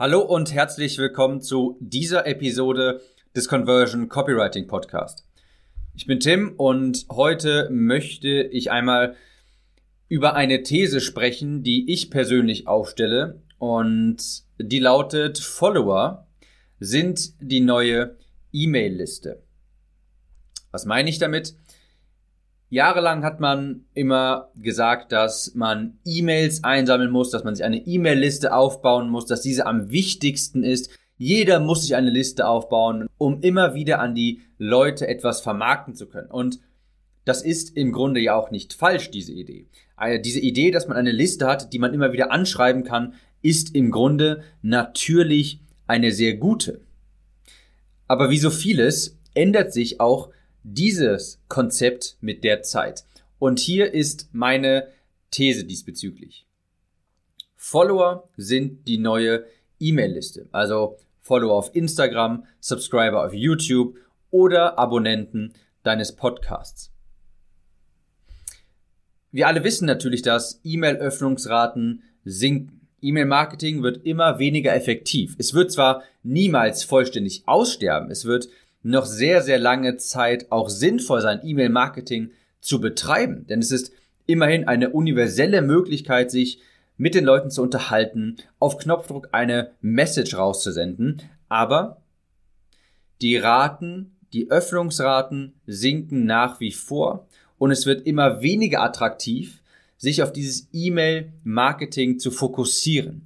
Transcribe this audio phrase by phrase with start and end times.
[0.00, 3.02] Hallo und herzlich willkommen zu dieser Episode
[3.36, 5.26] des Conversion Copywriting Podcast.
[5.94, 9.14] Ich bin Tim und heute möchte ich einmal
[10.08, 14.16] über eine These sprechen, die ich persönlich aufstelle und
[14.56, 16.26] die lautet Follower
[16.78, 18.16] sind die neue
[18.54, 19.42] E-Mail-Liste.
[20.70, 21.56] Was meine ich damit?
[22.70, 28.54] Jahrelang hat man immer gesagt, dass man E-Mails einsammeln muss, dass man sich eine E-Mail-Liste
[28.54, 30.88] aufbauen muss, dass diese am wichtigsten ist.
[31.18, 36.06] Jeder muss sich eine Liste aufbauen, um immer wieder an die Leute etwas vermarkten zu
[36.06, 36.30] können.
[36.30, 36.60] Und
[37.24, 39.66] das ist im Grunde ja auch nicht falsch, diese Idee.
[40.00, 43.74] Äh, diese Idee, dass man eine Liste hat, die man immer wieder anschreiben kann, ist
[43.74, 46.82] im Grunde natürlich eine sehr gute.
[48.06, 50.30] Aber wie so vieles ändert sich auch
[50.62, 53.04] dieses Konzept mit der Zeit.
[53.38, 54.88] Und hier ist meine
[55.30, 56.46] These diesbezüglich.
[57.56, 59.44] Follower sind die neue
[59.78, 60.48] E-Mail-Liste.
[60.52, 63.96] Also Follower auf Instagram, Subscriber auf YouTube
[64.30, 66.90] oder Abonnenten deines Podcasts.
[69.32, 72.88] Wir alle wissen natürlich, dass E-Mail-Öffnungsraten sinken.
[73.02, 75.36] E-Mail-Marketing wird immer weniger effektiv.
[75.38, 78.48] Es wird zwar niemals vollständig aussterben, es wird
[78.82, 83.46] noch sehr, sehr lange Zeit auch sinnvoll sein, E-Mail-Marketing zu betreiben.
[83.48, 83.92] Denn es ist
[84.26, 86.60] immerhin eine universelle Möglichkeit, sich
[86.96, 91.22] mit den Leuten zu unterhalten, auf Knopfdruck eine Message rauszusenden.
[91.48, 92.02] Aber
[93.22, 97.26] die Raten, die Öffnungsraten sinken nach wie vor
[97.58, 99.62] und es wird immer weniger attraktiv,
[99.96, 103.22] sich auf dieses E-Mail-Marketing zu fokussieren.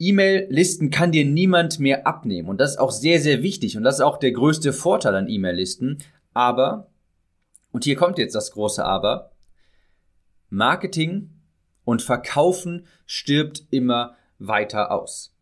[0.00, 2.48] E-Mail-Listen kann dir niemand mehr abnehmen.
[2.48, 3.76] Und das ist auch sehr, sehr wichtig.
[3.76, 5.98] Und das ist auch der größte Vorteil an E-Mail-Listen.
[6.32, 6.90] Aber,
[7.70, 9.30] und hier kommt jetzt das große Aber,
[10.48, 11.30] Marketing
[11.84, 15.36] und Verkaufen stirbt immer weiter aus.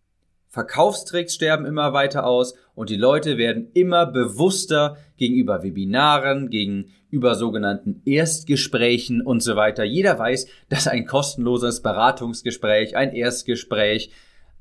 [0.50, 8.02] Verkaufstricks sterben immer weiter aus und die Leute werden immer bewusster gegenüber Webinaren, gegenüber sogenannten
[8.06, 9.84] Erstgesprächen und so weiter.
[9.84, 14.10] Jeder weiß, dass ein kostenloses Beratungsgespräch, ein Erstgespräch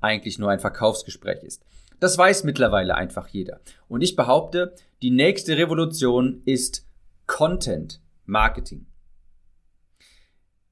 [0.02, 1.64] eigentlich nur ein Verkaufsgespräch ist.
[2.00, 3.60] Das weiß mittlerweile einfach jeder.
[3.88, 6.86] Und ich behaupte, die nächste Revolution ist
[7.26, 8.86] Content Marketing.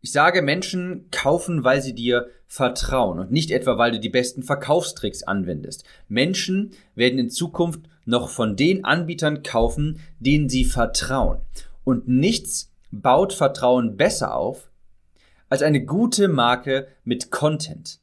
[0.01, 4.43] Ich sage, Menschen kaufen, weil sie dir vertrauen und nicht etwa, weil du die besten
[4.43, 5.83] Verkaufstricks anwendest.
[6.07, 11.39] Menschen werden in Zukunft noch von den Anbietern kaufen, denen sie vertrauen.
[11.83, 14.69] Und nichts baut Vertrauen besser auf
[15.49, 17.99] als eine gute Marke mit Content.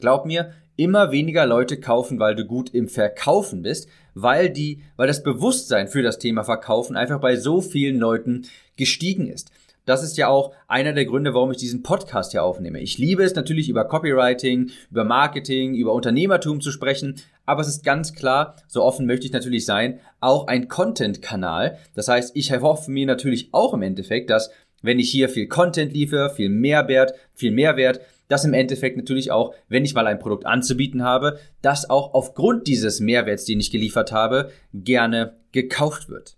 [0.00, 5.06] Glaub mir, immer weniger Leute kaufen, weil du gut im Verkaufen bist, weil die, weil
[5.08, 8.46] das Bewusstsein für das Thema Verkaufen einfach bei so vielen Leuten
[8.76, 9.50] gestiegen ist.
[9.86, 12.80] Das ist ja auch einer der Gründe, warum ich diesen Podcast hier aufnehme.
[12.80, 17.84] Ich liebe es natürlich über Copywriting, über Marketing, über Unternehmertum zu sprechen, aber es ist
[17.84, 21.78] ganz klar, so offen möchte ich natürlich sein, auch ein Content-Kanal.
[21.94, 24.50] Das heißt, ich erhoffe mir natürlich auch im Endeffekt, dass
[24.82, 29.54] wenn ich hier viel Content liefere, viel Mehrwert, viel Mehrwert, dass im Endeffekt natürlich auch,
[29.68, 34.12] wenn ich mal ein Produkt anzubieten habe, das auch aufgrund dieses Mehrwerts, den ich geliefert
[34.12, 36.36] habe, gerne gekauft wird.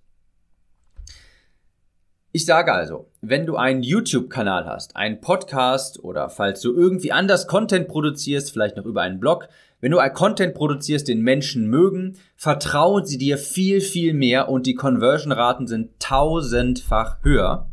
[2.31, 7.47] Ich sage also, wenn du einen YouTube-Kanal hast, einen Podcast oder falls du irgendwie anders
[7.47, 9.49] Content produzierst, vielleicht noch über einen Blog,
[9.81, 14.75] wenn du Content produzierst, den Menschen mögen, vertrauen sie dir viel, viel mehr und die
[14.75, 17.71] Conversion-Raten sind tausendfach höher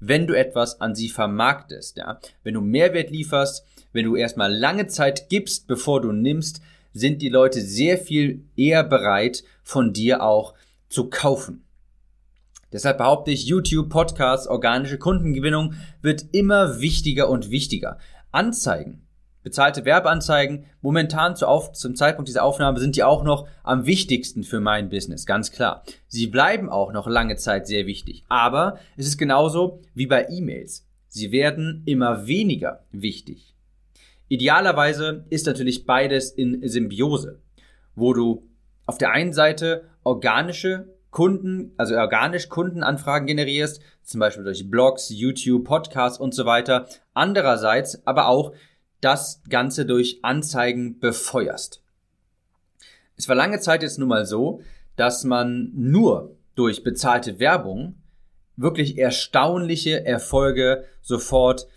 [0.00, 1.98] wenn du etwas an sie vermarktest.
[1.98, 2.20] Ja?
[2.42, 6.60] Wenn du Mehrwert lieferst, wenn du erstmal lange Zeit gibst, bevor du nimmst,
[6.92, 10.54] sind die Leute sehr viel eher bereit, von dir auch
[10.88, 11.64] zu kaufen.
[12.72, 17.98] Deshalb behaupte ich, YouTube, Podcasts, organische Kundengewinnung wird immer wichtiger und wichtiger.
[18.30, 19.07] Anzeigen
[19.48, 24.42] Bezahlte Werbeanzeigen, momentan zu auf, zum Zeitpunkt dieser Aufnahme sind die auch noch am wichtigsten
[24.44, 25.84] für mein Business, ganz klar.
[26.06, 28.26] Sie bleiben auch noch lange Zeit sehr wichtig.
[28.28, 30.86] Aber es ist genauso wie bei E-Mails.
[31.08, 33.54] Sie werden immer weniger wichtig.
[34.28, 37.40] Idealerweise ist natürlich beides in Symbiose,
[37.94, 38.46] wo du
[38.84, 45.64] auf der einen Seite organische Kunden, also organisch Kundenanfragen generierst, zum Beispiel durch Blogs, YouTube,
[45.64, 46.86] Podcasts und so weiter.
[47.14, 48.52] Andererseits aber auch
[49.00, 51.82] das Ganze durch Anzeigen befeuerst.
[53.16, 54.62] Es war lange Zeit jetzt nun mal so,
[54.96, 57.96] dass man nur durch bezahlte Werbung
[58.56, 61.68] wirklich erstaunliche Erfolge sofort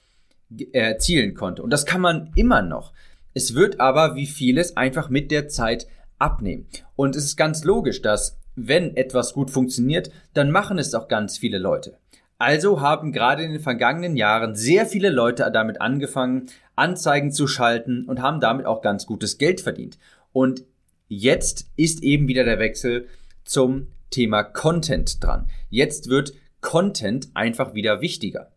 [0.74, 1.64] erzielen konnte.
[1.64, 2.94] Und das kann man immer noch.
[3.34, 5.88] Es wird aber wie vieles einfach mit der Zeit
[6.18, 6.68] abnehmen.
[6.96, 11.38] Und es ist ganz logisch, dass wenn etwas gut funktioniert, dann machen es auch ganz
[11.38, 11.98] viele Leute.
[12.42, 18.06] Also haben gerade in den vergangenen Jahren sehr viele Leute damit angefangen, Anzeigen zu schalten
[18.06, 20.00] und haben damit auch ganz gutes Geld verdient.
[20.34, 20.64] Und
[21.08, 23.08] jetzt ist eben wieder der Wechsel
[23.44, 25.52] zum Thema Content dran.
[25.70, 28.52] Jetzt wird Content einfach wieder wichtiger.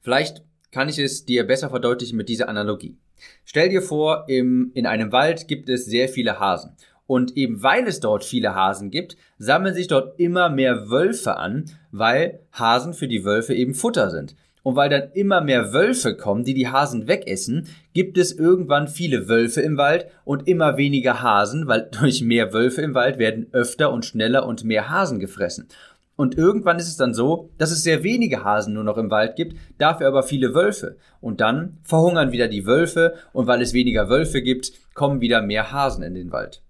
[0.00, 2.96] Vielleicht kann ich es dir besser verdeutlichen mit dieser Analogie.
[3.44, 6.76] Stell dir vor, im, in einem Wald gibt es sehr viele Hasen.
[7.08, 11.64] Und eben weil es dort viele Hasen gibt, sammeln sich dort immer mehr Wölfe an,
[11.90, 14.36] weil Hasen für die Wölfe eben Futter sind.
[14.62, 19.26] Und weil dann immer mehr Wölfe kommen, die die Hasen wegessen, gibt es irgendwann viele
[19.26, 23.90] Wölfe im Wald und immer weniger Hasen, weil durch mehr Wölfe im Wald werden öfter
[23.90, 25.68] und schneller und mehr Hasen gefressen.
[26.14, 29.34] Und irgendwann ist es dann so, dass es sehr wenige Hasen nur noch im Wald
[29.34, 30.98] gibt, dafür aber viele Wölfe.
[31.22, 35.72] Und dann verhungern wieder die Wölfe und weil es weniger Wölfe gibt, kommen wieder mehr
[35.72, 36.60] Hasen in den Wald.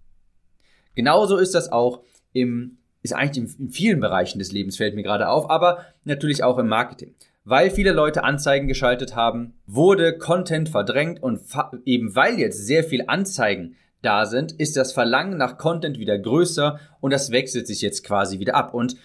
[0.98, 2.02] Genauso ist das auch
[2.32, 6.58] im, ist eigentlich in vielen Bereichen des Lebens fällt mir gerade auf, aber natürlich auch
[6.58, 7.14] im Marketing.
[7.44, 11.40] Weil viele Leute Anzeigen geschaltet haben, wurde Content verdrängt und
[11.84, 16.80] eben weil jetzt sehr viel Anzeigen da sind, ist das Verlangen nach Content wieder größer
[16.98, 18.74] und das wechselt sich jetzt quasi wieder ab.
[18.74, 18.96] Und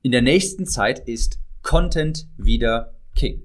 [0.00, 3.42] in der nächsten Zeit ist Content wieder King.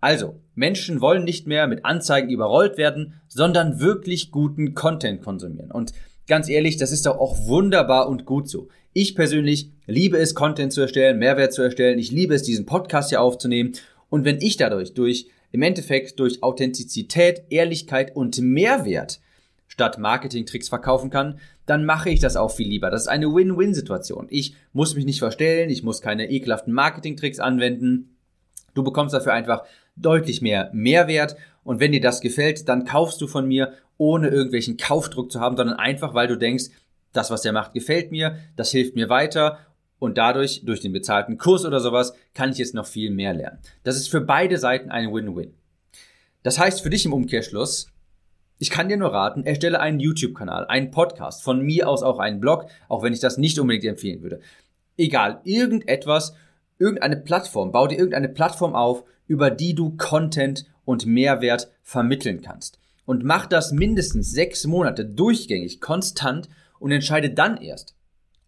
[0.00, 5.70] Also, Menschen wollen nicht mehr mit Anzeigen überrollt werden, sondern wirklich guten Content konsumieren.
[5.70, 5.92] Und
[6.26, 8.68] ganz ehrlich, das ist doch auch wunderbar und gut so.
[8.92, 11.98] Ich persönlich liebe es, Content zu erstellen, Mehrwert zu erstellen.
[11.98, 13.72] Ich liebe es, diesen Podcast hier aufzunehmen.
[14.10, 19.20] Und wenn ich dadurch durch, im Endeffekt durch Authentizität, Ehrlichkeit und Mehrwert
[19.66, 22.90] statt Marketing-Tricks verkaufen kann, dann mache ich das auch viel lieber.
[22.90, 24.26] Das ist eine Win-Win-Situation.
[24.28, 28.16] Ich muss mich nicht verstellen, ich muss keine ekelhaften Marketing-Tricks anwenden.
[28.74, 29.62] Du bekommst dafür einfach
[29.96, 34.76] deutlich mehr Mehrwert und wenn dir das gefällt, dann kaufst du von mir, ohne irgendwelchen
[34.76, 36.70] Kaufdruck zu haben, sondern einfach, weil du denkst,
[37.12, 39.58] das, was der macht, gefällt mir, das hilft mir weiter
[39.98, 43.58] und dadurch, durch den bezahlten Kurs oder sowas, kann ich jetzt noch viel mehr lernen.
[43.84, 45.54] Das ist für beide Seiten ein Win-Win.
[46.42, 47.88] Das heißt für dich im Umkehrschluss,
[48.58, 52.40] ich kann dir nur raten, erstelle einen YouTube-Kanal, einen Podcast, von mir aus auch einen
[52.40, 54.40] Blog, auch wenn ich das nicht unbedingt empfehlen würde.
[54.96, 56.34] Egal, irgendetwas,
[56.78, 62.78] irgendeine Plattform, bau dir irgendeine Plattform auf, über die du Content und Mehrwert vermitteln kannst.
[63.06, 67.96] Und mach das mindestens sechs Monate durchgängig, konstant und entscheide dann erst,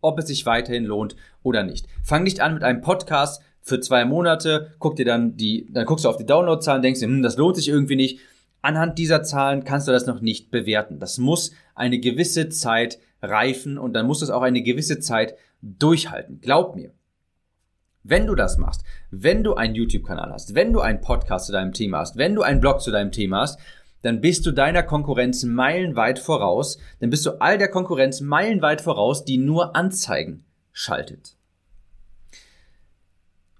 [0.03, 1.87] ob es sich weiterhin lohnt oder nicht.
[2.03, 6.05] Fang nicht an mit einem Podcast für zwei Monate, guck dir dann die, dann guckst
[6.05, 8.21] du auf die Downloadzahlen, denkst dir, hm, das lohnt sich irgendwie nicht,
[8.65, 10.99] Anhand dieser Zahlen kannst du das noch nicht bewerten.
[10.99, 16.41] Das muss eine gewisse Zeit reifen und dann muss es auch eine gewisse Zeit durchhalten.
[16.41, 16.91] Glaub mir.
[18.07, 21.73] Wenn du das machst, wenn du einen YouTube-Kanal hast, wenn du einen Podcast zu deinem
[21.73, 23.59] Thema hast, wenn du einen Blog zu deinem Thema hast,
[24.03, 29.25] dann bist du deiner Konkurrenz meilenweit voraus, dann bist du all der Konkurrenz meilenweit voraus,
[29.25, 31.37] die nur Anzeigen schaltet.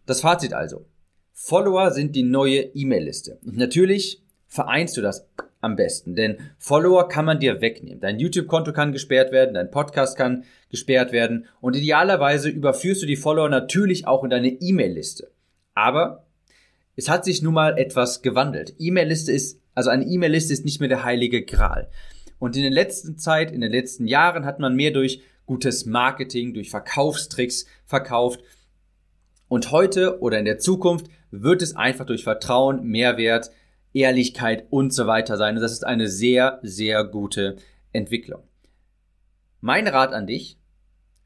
[0.05, 0.85] Das Fazit also.
[1.33, 3.39] Follower sind die neue E-Mail-Liste.
[3.47, 5.27] Und natürlich vereinst du das
[5.65, 6.15] am besten.
[6.15, 8.01] Denn Follower kann man dir wegnehmen.
[8.01, 13.17] Dein YouTube-Konto kann gesperrt werden, dein Podcast kann gesperrt werden und idealerweise überführst du die
[13.17, 15.31] Follower natürlich auch in deine E-Mail-Liste.
[15.75, 16.25] Aber
[16.97, 18.75] es hat sich nun mal etwas gewandelt.
[18.79, 21.89] E-Mail-Liste ist, also eine E-Mail-Liste ist nicht mehr der heilige Gral.
[22.39, 26.55] Und in der letzten Zeit, in den letzten Jahren hat man mehr durch gutes Marketing,
[26.55, 28.41] durch Verkaufstricks verkauft.
[29.49, 33.51] Und heute oder in der Zukunft wird es einfach durch Vertrauen, Mehrwert,
[33.95, 35.57] Ehrlichkeit und so weiter sein.
[35.57, 37.57] Und das ist eine sehr, sehr gute
[37.93, 38.43] Entwicklung.
[39.61, 40.59] Mein Rat an dich,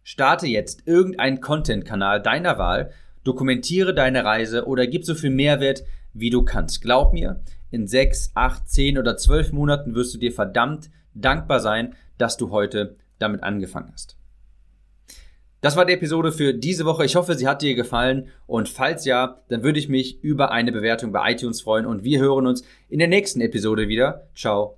[0.04, 2.92] starte jetzt irgendeinen Content-Kanal deiner Wahl,
[3.25, 5.82] dokumentiere deine Reise oder gib so viel Mehrwert,
[6.12, 6.80] wie du kannst.
[6.80, 11.94] Glaub mir, in sechs, acht, zehn oder zwölf Monaten wirst du dir verdammt dankbar sein,
[12.16, 14.16] dass du heute damit angefangen hast.
[15.60, 17.04] Das war die Episode für diese Woche.
[17.04, 20.70] Ich hoffe, sie hat dir gefallen und falls ja, dann würde ich mich über eine
[20.70, 24.28] Bewertung bei iTunes freuen und wir hören uns in der nächsten Episode wieder.
[24.34, 24.77] Ciao.